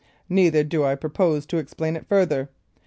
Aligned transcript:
Neither 0.29 0.63
do 0.63 0.83
I 0.83 0.95
purpose 0.95 1.45
to 1.45 1.57
explain 1.57 1.95
it 1.95 2.07
farther. 2.07 2.49